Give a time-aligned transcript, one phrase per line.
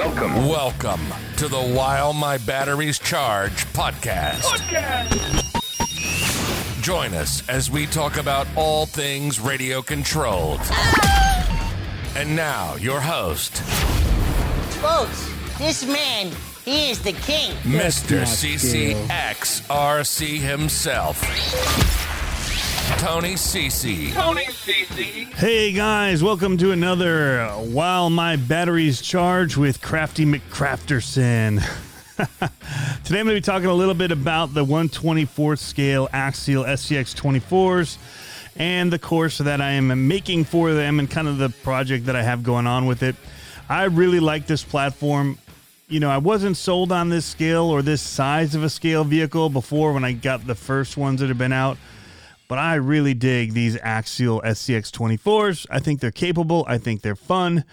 [0.00, 0.48] Welcome.
[0.48, 1.00] Welcome
[1.36, 4.40] to the While My Batteries Charge podcast.
[6.80, 10.60] Join us as we talk about all things radio controlled.
[12.16, 13.58] And now, your host,
[14.80, 16.30] Folks, this man,
[16.64, 17.52] he is the king.
[17.56, 18.22] Mr.
[18.22, 21.20] CCXRC himself,
[22.98, 24.10] Tony CC.
[25.34, 31.60] Hey guys, welcome to another uh, While My Batteries Charge with Crafty McCrafterson.
[32.16, 37.14] Today I'm going to be talking a little bit about the 124th scale Axial SCX
[37.14, 37.96] 24s
[38.56, 42.16] and the course that I am making for them and kind of the project that
[42.16, 43.16] I have going on with it.
[43.68, 45.38] I really like this platform.
[45.88, 49.48] You know, I wasn't sold on this scale or this size of a scale vehicle
[49.48, 51.78] before when I got the first ones that have been out
[52.50, 55.66] but I really dig these Axial SCX 24s.
[55.70, 56.64] I think they're capable.
[56.66, 57.64] I think they're fun.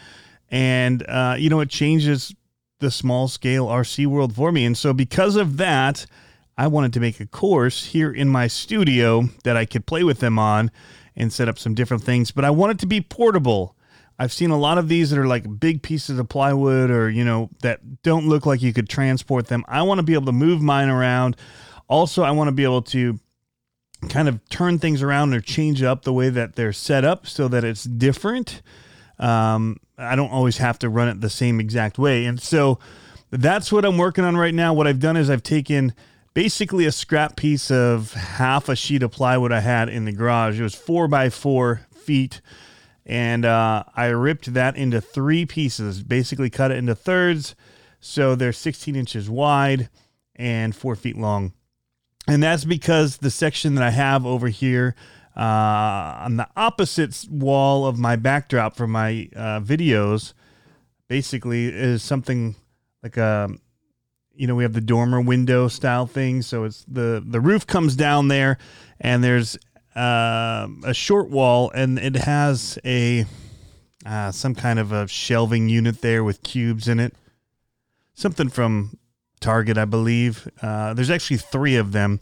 [0.51, 2.35] And, uh, you know, it changes
[2.79, 4.65] the small scale RC world for me.
[4.65, 6.05] And so, because of that,
[6.59, 10.19] I wanted to make a course here in my studio that I could play with
[10.19, 10.69] them on
[11.15, 12.29] and set up some different things.
[12.29, 13.75] But I want it to be portable.
[14.19, 17.25] I've seen a lot of these that are like big pieces of plywood or, you
[17.25, 19.65] know, that don't look like you could transport them.
[19.67, 21.35] I want to be able to move mine around.
[21.87, 23.19] Also, I want to be able to
[24.09, 27.47] kind of turn things around or change up the way that they're set up so
[27.47, 28.61] that it's different.
[29.19, 32.25] Um, I don't always have to run it the same exact way.
[32.25, 32.79] And so
[33.31, 34.73] that's what I'm working on right now.
[34.73, 35.93] What I've done is I've taken
[36.33, 40.59] basically a scrap piece of half a sheet of plywood I had in the garage.
[40.59, 42.41] It was four by four feet.
[43.05, 47.55] And uh, I ripped that into three pieces, basically cut it into thirds.
[47.99, 49.89] So they're 16 inches wide
[50.35, 51.53] and four feet long
[52.27, 54.95] and that's because the section that I have over here
[55.35, 60.33] uh, on the opposite wall of my backdrop for my uh, videos
[61.07, 62.55] basically is something
[63.03, 63.49] like a
[64.33, 66.41] you know we have the dormer window style thing.
[66.41, 68.57] So it's the the roof comes down there
[68.99, 69.57] and there's
[69.95, 73.25] uh, a short wall and it has a
[74.05, 77.13] uh, some kind of a shelving unit there with cubes in it.
[78.13, 78.97] Something from
[79.39, 80.47] Target, I believe.
[80.61, 82.19] Uh, there's actually three of them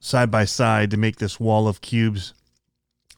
[0.00, 2.34] side by side to make this wall of cubes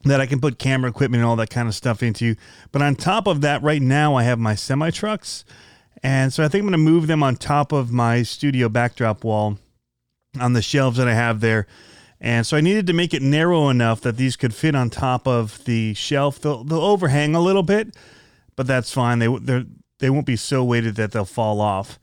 [0.03, 2.35] that I can put camera equipment and all that kind of stuff into.
[2.71, 5.43] But on top of that, right now I have my semi trucks.
[6.03, 9.23] And so I think I'm going to move them on top of my studio backdrop
[9.23, 9.57] wall
[10.39, 11.65] on the shelves that I have there.
[12.21, 15.27] And so I needed to make it narrow enough that these could fit on top
[15.27, 16.39] of the shelf.
[16.39, 17.95] They'll, they'll overhang a little bit,
[18.55, 19.19] but that's fine.
[19.19, 19.65] They, they
[19.99, 21.99] they won't be so weighted that they'll fall off.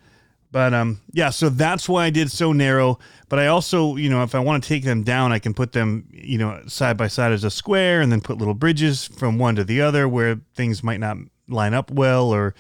[0.55, 3.01] But um, yeah, so that's why I did so narrow.
[3.29, 5.73] But I also, you know, if I want to take them down, I can put
[5.73, 9.37] them, you know, side by side as a square, and then put little bridges from
[9.37, 11.17] one to the other where things might not
[11.49, 12.55] line up well, or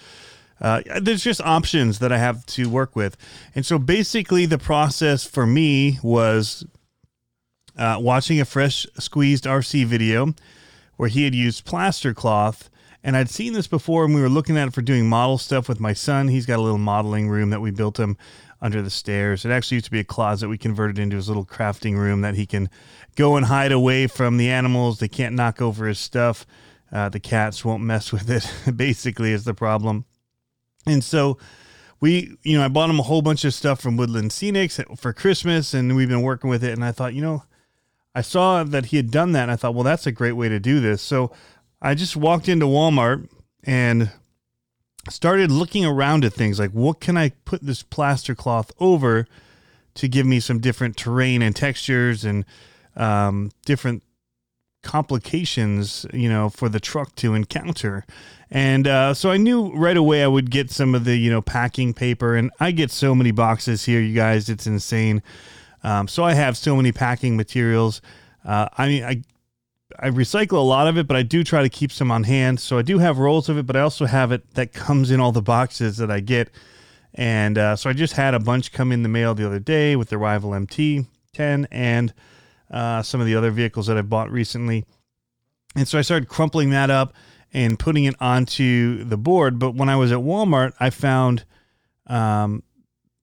[0.60, 3.16] uh, there's just options that I have to work with.
[3.54, 6.66] And so basically, the process for me was
[7.78, 10.34] uh, watching a fresh squeezed RC video
[10.96, 12.68] where he had used plaster cloth
[13.04, 15.68] and I'd seen this before, and we were looking at it for doing model stuff
[15.68, 16.28] with my son.
[16.28, 18.16] He's got a little modeling room that we built him
[18.62, 19.44] under the stairs.
[19.44, 22.34] It actually used to be a closet we converted into his little crafting room that
[22.34, 22.70] he can
[23.14, 24.98] go and hide away from the animals.
[24.98, 26.46] They can't knock over his stuff.
[26.90, 30.06] Uh, the cats won't mess with it, basically, is the problem.
[30.86, 31.36] And so
[32.00, 35.12] we, you know, I bought him a whole bunch of stuff from Woodland Scenics for
[35.12, 36.72] Christmas, and we've been working with it.
[36.72, 37.42] And I thought, you know,
[38.14, 40.48] I saw that he had done that, and I thought, well, that's a great way
[40.48, 41.02] to do this.
[41.02, 41.32] So
[41.84, 43.28] I just walked into Walmart
[43.62, 44.10] and
[45.10, 49.26] started looking around at things like what can I put this plaster cloth over
[49.96, 52.46] to give me some different terrain and textures and
[52.96, 54.02] um, different
[54.82, 58.06] complications, you know, for the truck to encounter.
[58.50, 61.42] And uh, so I knew right away I would get some of the, you know,
[61.42, 62.34] packing paper.
[62.34, 65.22] And I get so many boxes here, you guys, it's insane.
[65.82, 68.00] Um, so I have so many packing materials.
[68.42, 69.22] Uh, I mean, I
[69.98, 72.60] I recycle a lot of it, but I do try to keep some on hand.
[72.60, 75.20] So I do have rolls of it, but I also have it that comes in
[75.20, 76.50] all the boxes that I get.
[77.14, 79.94] And uh, so I just had a bunch come in the mail the other day
[79.94, 82.12] with the Rival MT10 and
[82.70, 84.84] uh, some of the other vehicles that I've bought recently.
[85.76, 87.14] And so I started crumpling that up
[87.52, 89.58] and putting it onto the board.
[89.58, 91.44] But when I was at Walmart, I found
[92.08, 92.64] um,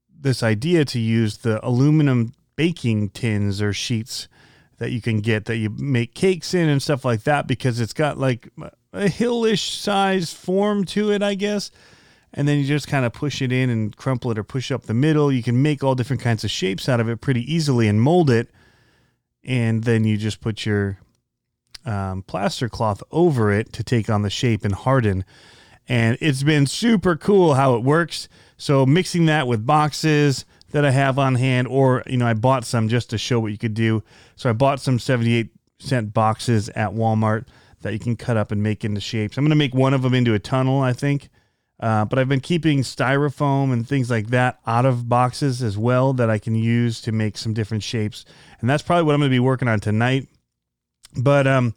[0.09, 4.29] this idea to use the aluminum baking tins or sheets
[4.81, 7.93] that you can get that you make cakes in and stuff like that because it's
[7.93, 8.49] got like
[8.93, 11.69] a hillish size form to it, I guess.
[12.33, 14.87] And then you just kind of push it in and crumple it or push up
[14.87, 15.31] the middle.
[15.31, 18.31] You can make all different kinds of shapes out of it pretty easily and mold
[18.31, 18.49] it.
[19.43, 20.97] And then you just put your
[21.85, 25.25] um, plaster cloth over it to take on the shape and harden.
[25.87, 28.27] and it's been super cool how it works.
[28.57, 32.65] So mixing that with boxes that I have on hand, or you know, I bought
[32.65, 34.03] some just to show what you could do.
[34.35, 37.45] So I bought some 78 cent boxes at Walmart
[37.81, 39.37] that you can cut up and make into shapes.
[39.37, 41.29] I'm going to make one of them into a tunnel, I think.
[41.79, 46.13] Uh, but I've been keeping styrofoam and things like that out of boxes as well
[46.13, 48.23] that I can use to make some different shapes.
[48.59, 50.27] And that's probably what I'm going to be working on tonight.
[51.17, 51.73] But um,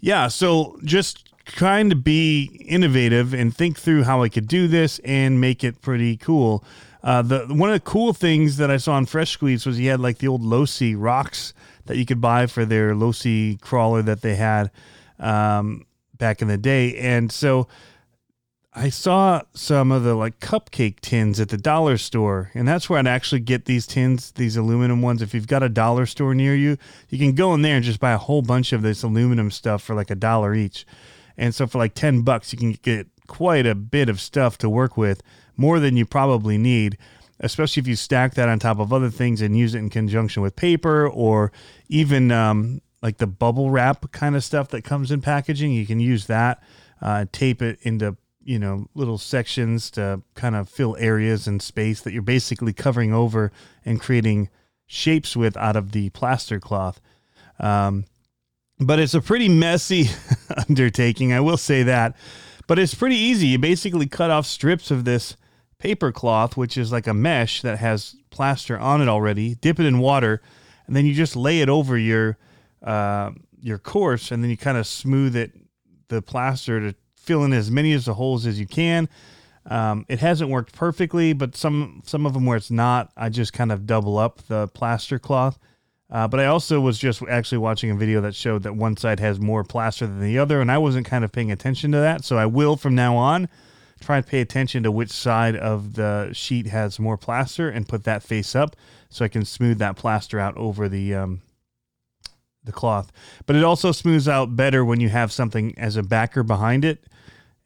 [0.00, 4.98] yeah, so just trying to be innovative and think through how I could do this
[5.00, 6.62] and make it pretty cool.
[7.02, 9.86] Uh, the one of the cool things that I saw on Fresh Squeeze was he
[9.86, 11.54] had like the old Losi rocks
[11.86, 14.70] that you could buy for their Losi crawler that they had
[15.18, 15.86] um,
[16.18, 17.68] back in the day, and so
[18.72, 23.00] I saw some of the like cupcake tins at the dollar store, and that's where
[23.00, 25.22] I'd actually get these tins, these aluminum ones.
[25.22, 26.76] If you've got a dollar store near you,
[27.08, 29.82] you can go in there and just buy a whole bunch of this aluminum stuff
[29.82, 30.86] for like a dollar each.
[31.36, 34.68] And so for like 10 bucks, you can get quite a bit of stuff to
[34.70, 35.22] work with,
[35.60, 36.96] more than you probably need,
[37.38, 40.42] especially if you stack that on top of other things and use it in conjunction
[40.42, 41.52] with paper or
[41.88, 45.72] even um, like the bubble wrap kind of stuff that comes in packaging.
[45.72, 46.62] You can use that,
[47.02, 52.00] uh, tape it into you know little sections to kind of fill areas and space
[52.00, 53.52] that you're basically covering over
[53.84, 54.48] and creating
[54.86, 57.02] shapes with out of the plaster cloth.
[57.58, 58.06] Um,
[58.78, 60.08] but it's a pretty messy
[60.68, 62.16] undertaking i will say that.
[62.66, 63.48] But it's pretty easy.
[63.48, 65.36] You basically cut off strips of this
[65.80, 69.86] paper cloth which is like a mesh that has plaster on it already dip it
[69.86, 70.40] in water
[70.86, 72.36] and then you just lay it over your
[72.82, 73.30] uh,
[73.60, 75.52] your course and then you kind of smooth it
[76.08, 79.08] the plaster to fill in as many of the holes as you can.
[79.66, 83.52] Um, it hasn't worked perfectly, but some some of them where it's not, I just
[83.52, 85.58] kind of double up the plaster cloth.
[86.10, 89.20] Uh, but I also was just actually watching a video that showed that one side
[89.20, 92.24] has more plaster than the other, and I wasn't kind of paying attention to that.
[92.24, 93.48] So I will from now on
[94.00, 98.04] try and pay attention to which side of the sheet has more plaster and put
[98.04, 98.76] that face up
[99.08, 101.42] so I can smooth that plaster out over the um,
[102.64, 103.10] the cloth.
[103.46, 107.04] But it also smooths out better when you have something as a backer behind it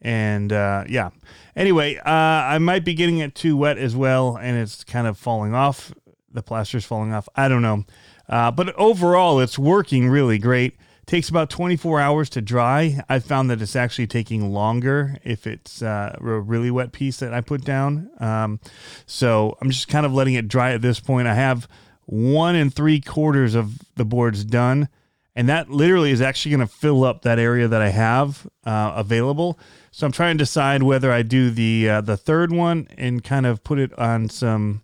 [0.05, 1.09] and uh, yeah.
[1.55, 5.17] Anyway, uh, I might be getting it too wet as well, and it's kind of
[5.17, 5.93] falling off.
[6.31, 7.27] The plaster's falling off.
[7.35, 7.85] I don't know.
[8.29, 10.75] Uh, but overall, it's working really great.
[11.05, 12.99] Takes about 24 hours to dry.
[13.07, 17.33] I found that it's actually taking longer if it's uh, a really wet piece that
[17.33, 18.09] I put down.
[18.19, 18.59] Um,
[19.05, 21.27] so I'm just kind of letting it dry at this point.
[21.27, 21.67] I have
[22.05, 24.89] one and three quarters of the boards done,
[25.35, 28.93] and that literally is actually going to fill up that area that I have uh,
[28.95, 29.59] available.
[29.91, 33.45] So I'm trying to decide whether I do the uh, the third one and kind
[33.45, 34.83] of put it on some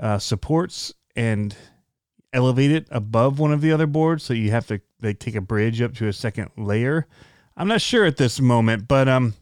[0.00, 1.54] uh, supports and
[2.32, 4.24] elevate it above one of the other boards.
[4.24, 7.06] So you have to like take a bridge up to a second layer.
[7.56, 9.34] I'm not sure at this moment, but um,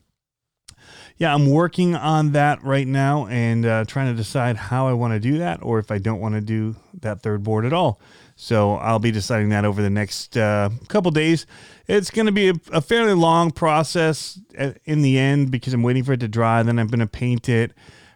[1.17, 5.12] yeah, I'm working on that right now and uh, trying to decide how I want
[5.12, 8.01] to do that, or if I don't want to do that third board at all.
[8.37, 11.45] So I'll be deciding that over the next uh, couple days.
[11.87, 14.41] It's going to be a, a, fairly long process
[14.87, 16.62] in the end because I'm waiting for it to dry.
[16.62, 17.73] Then I'm going to paint it,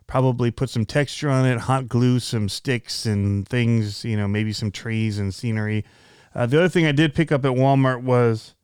[0.06, 4.54] probably put some texture on it, hot glue some sticks and things, you know, maybe
[4.54, 5.84] some trees and scenery.
[6.34, 8.54] Uh, the other thing I did pick up at Walmart was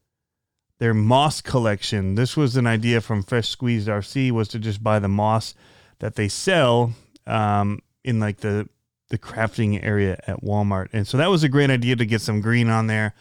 [0.78, 2.14] their moss collection.
[2.16, 5.54] This was an idea from Fresh Squeezed RC was to just buy the moss
[6.00, 6.94] that they sell
[7.26, 8.68] um, in like the
[9.10, 10.88] the crafting area at Walmart.
[10.92, 13.12] And so that was a great idea to get some green on there.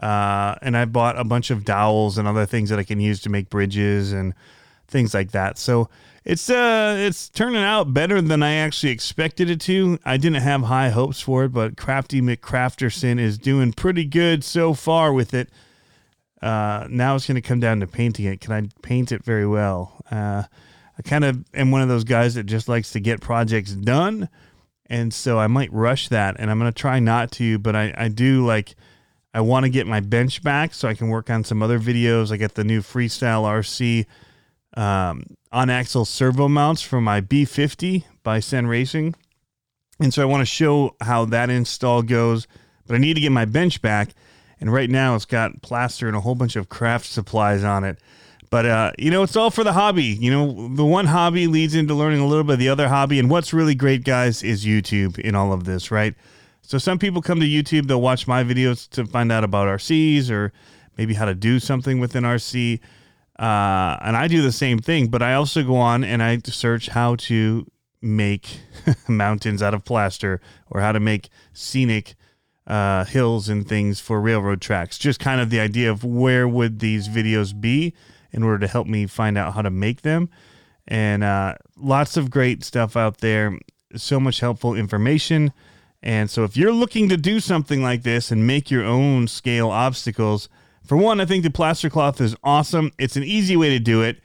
[0.00, 3.20] Uh, and I bought a bunch of dowels and other things that I can use
[3.22, 4.32] to make bridges and
[4.88, 5.58] things like that.
[5.58, 5.88] So
[6.24, 9.98] it's uh it's turning out better than I actually expected it to.
[10.04, 14.74] I didn't have high hopes for it, but Crafty McCrafterson is doing pretty good so
[14.74, 15.50] far with it.
[16.40, 18.40] Uh, now it's going to come down to painting it.
[18.40, 20.02] Can I paint it very well?
[20.10, 20.42] Uh,
[20.98, 24.28] I kind of am one of those guys that just likes to get projects done
[24.86, 28.08] and so I might rush that, and I'm gonna try not to, but I I
[28.08, 28.74] do like
[29.32, 32.30] I want to get my bench back so I can work on some other videos.
[32.30, 34.06] I get the new Freestyle RC
[34.76, 39.14] um, on axle servo mounts for my B50 by Cen Racing,
[40.00, 42.46] and so I want to show how that install goes.
[42.86, 44.10] But I need to get my bench back,
[44.60, 47.98] and right now it's got plaster and a whole bunch of craft supplies on it.
[48.50, 50.04] But uh, you know, it's all for the hobby.
[50.04, 53.18] You know, the one hobby leads into learning a little bit of the other hobby.
[53.18, 56.14] And what's really great, guys, is YouTube in all of this, right?
[56.62, 60.30] So some people come to YouTube, they'll watch my videos to find out about RCs
[60.30, 60.52] or
[60.96, 62.80] maybe how to do something within RC.
[63.38, 66.88] Uh, and I do the same thing, but I also go on and I search
[66.88, 67.66] how to
[68.00, 68.60] make
[69.08, 72.14] mountains out of plaster or how to make scenic
[72.66, 74.98] uh, hills and things for railroad tracks.
[74.98, 77.94] Just kind of the idea of where would these videos be
[78.30, 80.28] in order to help me find out how to make them.
[80.86, 83.58] And uh, lots of great stuff out there.
[83.96, 85.52] So much helpful information.
[86.02, 89.70] And so, if you're looking to do something like this and make your own scale
[89.70, 90.50] obstacles,
[90.84, 92.92] for one, I think the plaster cloth is awesome.
[92.98, 94.20] It's an easy way to do it.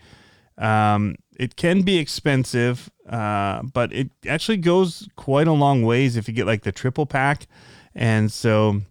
[0.58, 6.28] Um, it can be expensive, uh, but it actually goes quite a long ways if
[6.28, 7.48] you get like the triple pack.
[7.96, 8.82] And so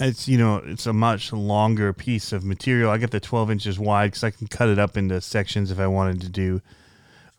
[0.00, 2.90] it's you know it's a much longer piece of material.
[2.90, 5.78] I get the 12 inches wide because I can cut it up into sections if
[5.78, 6.60] I wanted to do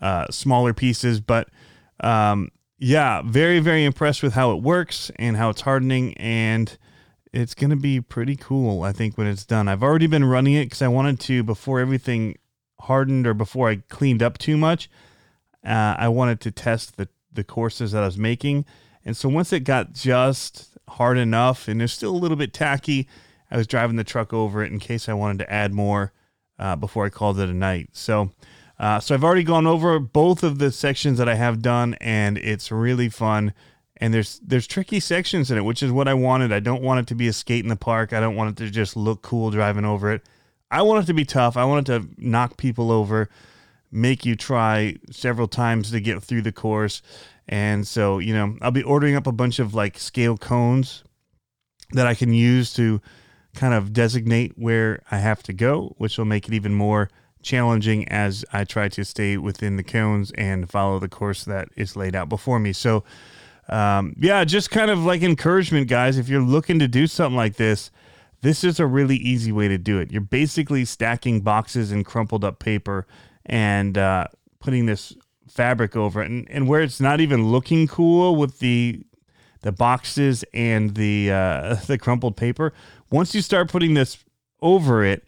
[0.01, 1.19] uh, smaller pieces.
[1.19, 1.49] But
[1.99, 2.49] um,
[2.79, 6.77] yeah, very very impressed with how it works and how it's hardening, and
[7.35, 8.83] it's gonna be pretty cool.
[8.83, 9.67] I think when it's done.
[9.67, 12.37] I've already been running it because I wanted to before everything
[12.81, 14.89] hardened or before I cleaned up too much.
[15.63, 18.63] Uh, I wanted to test the the courses that I was making,
[19.03, 23.07] and so once it got just hard enough and it's still a little bit tacky.
[23.51, 26.13] I was driving the truck over it in case I wanted to add more
[26.57, 27.89] uh, before I called it a night.
[27.93, 28.31] So,
[28.79, 32.37] uh, so I've already gone over both of the sections that I have done, and
[32.37, 33.53] it's really fun.
[33.97, 36.51] And there's there's tricky sections in it, which is what I wanted.
[36.51, 38.11] I don't want it to be a skate in the park.
[38.11, 40.21] I don't want it to just look cool driving over it.
[40.69, 41.55] I want it to be tough.
[41.55, 43.29] I want it to knock people over,
[43.91, 47.01] make you try several times to get through the course.
[47.47, 51.03] And so, you know, I'll be ordering up a bunch of like scale cones
[51.91, 53.01] that I can use to
[53.55, 57.09] kind of designate where I have to go, which will make it even more
[57.41, 61.95] challenging as I try to stay within the cones and follow the course that is
[61.95, 62.73] laid out before me.
[62.73, 63.03] So,
[63.69, 66.17] um, yeah, just kind of like encouragement, guys.
[66.17, 67.91] If you're looking to do something like this,
[68.41, 70.11] this is a really easy way to do it.
[70.11, 73.07] You're basically stacking boxes and crumpled up paper
[73.45, 74.27] and uh,
[74.59, 75.15] putting this
[75.47, 79.03] fabric over it, and, and where it's not even looking cool with the
[79.61, 82.73] the boxes and the uh, the crumpled paper.
[83.09, 84.23] Once you start putting this
[84.61, 85.23] over it,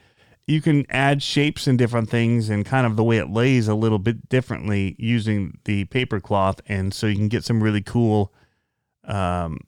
[0.48, 3.76] you can add shapes and different things and kind of the way it lays a
[3.76, 8.34] little bit differently using the paper cloth, and so you can get some really cool
[9.04, 9.60] um,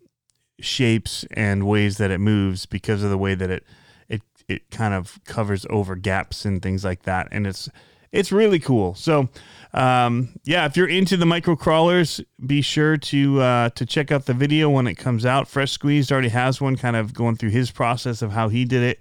[0.59, 3.63] shapes and ways that it moves because of the way that it
[4.07, 7.69] it it kind of covers over gaps and things like that, and it's
[8.12, 8.95] it's really cool.
[8.95, 9.29] So,
[9.74, 14.25] um, yeah, if you're into the micro crawlers, be sure to uh, to check out
[14.25, 15.50] the video when it comes out.
[15.50, 18.81] Fresh Squeezed already has one, kind of going through his process of how he did
[18.81, 19.00] it.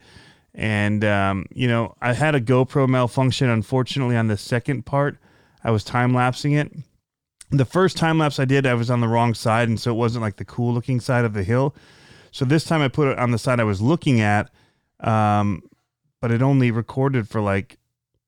[0.54, 3.48] And um, you know, I had a GoPro malfunction.
[3.48, 5.18] Unfortunately, on the second part,
[5.62, 6.72] I was time lapsing it.
[7.50, 9.96] The first time lapse I did, I was on the wrong side, and so it
[9.96, 11.74] wasn't like the cool looking side of the hill.
[12.30, 14.50] So this time I put it on the side I was looking at,
[15.00, 15.62] um,
[16.20, 17.78] but it only recorded for like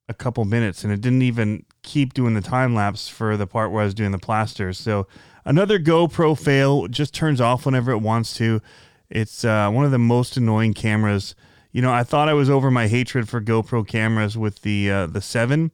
[0.08, 3.70] a couple minutes and it didn't even keep doing the time lapse for the part
[3.70, 4.78] where I was doing the plasters.
[4.78, 5.06] So
[5.44, 8.60] another GoPro fail just turns off whenever it wants to.
[9.08, 11.34] It's uh, one of the most annoying cameras.
[11.72, 15.06] You know, I thought I was over my hatred for GoPro cameras with the uh,
[15.06, 15.70] the seven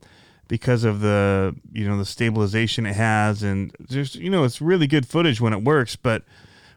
[0.49, 4.87] because of the you know the stabilization it has and there's you know it's really
[4.87, 6.23] good footage when it works, but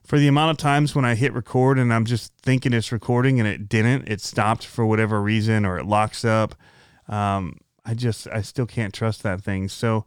[0.04, 3.40] for the amount of times when I hit record and I'm just thinking it's recording
[3.40, 6.56] and it didn't, it stopped for whatever reason or it locks up
[7.10, 9.68] um, I just I still can't trust that thing.
[9.68, 10.06] So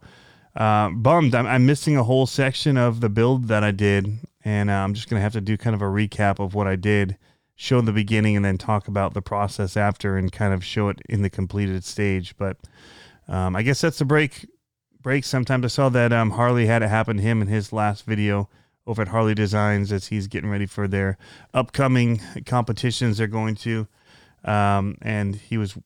[0.55, 1.35] uh, bummed.
[1.35, 4.93] I'm, I'm, missing a whole section of the build that I did, and uh, I'm
[4.93, 7.17] just gonna have to do kind of a recap of what I did,
[7.63, 11.01] show the beginning, and then talk about the process after, and kind of show it
[11.07, 12.35] in the completed stage.
[12.37, 12.57] But
[13.27, 14.45] um, I guess that's a break.
[15.01, 15.23] Break.
[15.23, 18.49] Sometimes I saw that um, Harley had it happen to him in his last video
[18.85, 21.17] over at Harley Designs as he's getting ready for their
[21.53, 23.87] upcoming competitions they're going to.
[24.43, 25.77] Um, and he was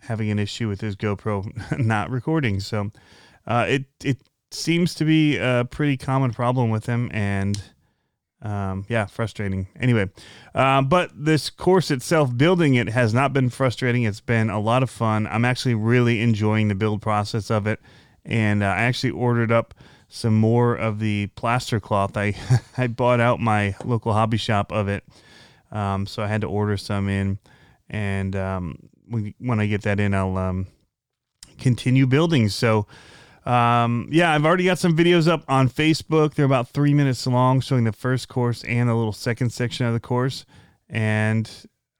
[0.00, 2.58] having an issue with his GoPro not recording.
[2.58, 2.90] So
[3.46, 7.62] uh, it it seems to be a pretty common problem with him, and
[8.42, 9.66] um, yeah, frustrating.
[9.80, 10.10] Anyway,
[10.54, 14.02] uh, but this course itself, building it has not been frustrating.
[14.02, 15.26] It's been a lot of fun.
[15.26, 17.80] I'm actually really enjoying the build process of it,
[18.24, 19.74] and uh, I actually ordered up
[20.08, 22.16] some more of the plaster cloth.
[22.16, 22.34] I
[22.76, 25.04] I bought out my local hobby shop of it,
[25.72, 27.38] um, so I had to order some in,
[27.88, 30.66] and um, when I get that in, I'll um,
[31.58, 32.48] continue building.
[32.48, 32.86] So,
[33.46, 36.34] um, yeah, I've already got some videos up on Facebook.
[36.34, 39.94] They're about three minutes long, showing the first course and a little second section of
[39.94, 40.44] the course.
[40.88, 41.48] And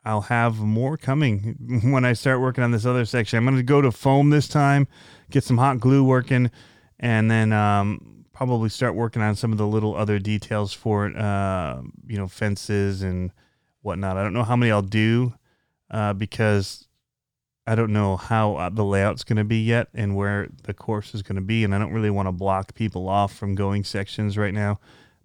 [0.05, 3.37] I'll have more coming when I start working on this other section.
[3.37, 4.89] I'm going to go to foam this time,
[5.31, 6.51] get some hot glue working,
[6.99, 11.17] and then um, probably start working on some of the little other details for it,
[11.17, 13.33] uh, you know, fences and
[13.83, 14.17] whatnot.
[14.17, 15.33] I don't know how many I'll do
[15.91, 16.86] uh, because
[17.67, 21.15] I don't know how uh, the layout's going to be yet and where the course
[21.15, 21.65] is going to be.
[21.65, 24.79] And I don't really want to block people off from going sections right now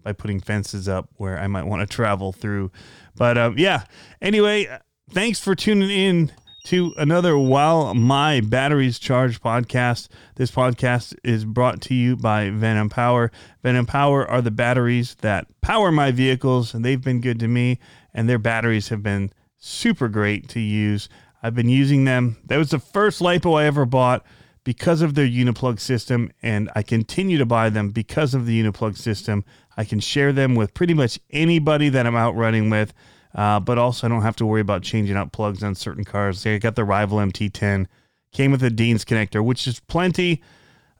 [0.03, 2.71] by putting fences up where I might want to travel through.
[3.15, 3.83] But uh, yeah,
[4.21, 4.79] anyway,
[5.11, 6.31] thanks for tuning in
[6.65, 10.07] to another While My Batteries Charge podcast.
[10.35, 13.31] This podcast is brought to you by Venom Power.
[13.63, 17.79] Venom Power are the batteries that power my vehicles, and they've been good to me,
[18.13, 21.09] and their batteries have been super great to use.
[21.41, 22.37] I've been using them.
[22.45, 24.25] That was the first LiPo I ever bought
[24.63, 28.97] because of their Uniplug system, and I continue to buy them because of the Uniplug
[28.97, 29.43] system.
[29.75, 32.93] I can share them with pretty much anybody that I'm out running with.
[33.33, 36.45] Uh, but also, I don't have to worry about changing out plugs on certain cars.
[36.45, 37.87] I got the Rival MT10,
[38.33, 40.41] came with a Dean's connector, which is plenty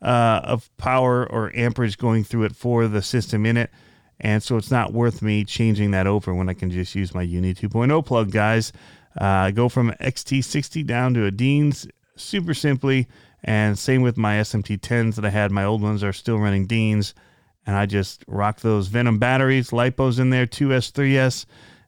[0.02, 3.70] uh, of power or amperage going through it for the system in it.
[4.20, 7.24] And so it's not worth me changing that over when I can just use my
[7.24, 8.72] Uni 2.0 plug, guys.
[9.18, 13.08] Uh, go from XT60 down to a Dean's super simply.
[13.44, 15.52] And same with my SMT10s that I had.
[15.52, 17.14] My old ones are still running Dean's.
[17.66, 21.46] And I just rock those Venom batteries, LiPos in there, 2S, 3S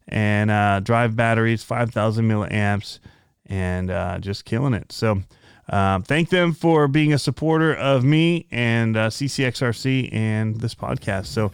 [0.08, 3.00] and uh, drive batteries, 5,000 milliamps,
[3.46, 4.92] and uh, just killing it.
[4.92, 5.22] So,
[5.70, 11.27] uh, thank them for being a supporter of me and uh, CCXRC and this podcast.
[11.27, 11.51] So,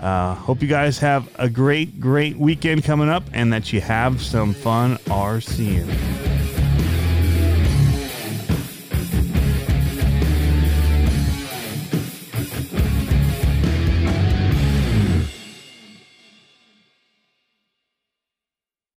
[0.00, 4.20] uh, hope you guys have a great, great weekend coming up and that you have
[4.22, 6.35] some fun RCing.